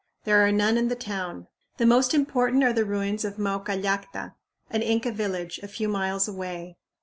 [0.23, 1.45] There are none in the town.
[1.77, 4.33] The most important are the ruins of Maucallacta,
[4.71, 6.77] an Inca village, a few miles away.